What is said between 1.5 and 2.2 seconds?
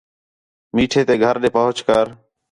پُہچ کر